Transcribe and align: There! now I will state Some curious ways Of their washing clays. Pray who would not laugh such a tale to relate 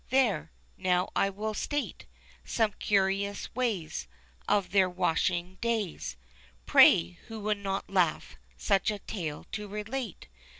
There! 0.09 0.51
now 0.77 1.09
I 1.15 1.29
will 1.29 1.53
state 1.53 2.07
Some 2.43 2.73
curious 2.79 3.53
ways 3.53 4.07
Of 4.47 4.71
their 4.71 4.89
washing 4.89 5.59
clays. 5.61 6.17
Pray 6.65 7.19
who 7.27 7.39
would 7.41 7.59
not 7.59 7.87
laugh 7.87 8.35
such 8.57 8.89
a 8.89 8.97
tale 8.97 9.45
to 9.51 9.67
relate 9.67 10.27